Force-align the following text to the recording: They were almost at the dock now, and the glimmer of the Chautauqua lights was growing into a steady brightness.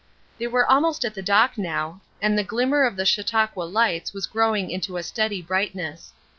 They 0.39 0.47
were 0.47 0.65
almost 0.65 1.05
at 1.05 1.13
the 1.13 1.21
dock 1.21 1.59
now, 1.59 2.01
and 2.23 2.35
the 2.35 2.43
glimmer 2.43 2.85
of 2.85 2.95
the 2.95 3.05
Chautauqua 3.05 3.61
lights 3.65 4.13
was 4.13 4.25
growing 4.25 4.71
into 4.71 4.97
a 4.97 5.03
steady 5.03 5.43
brightness. 5.43 6.11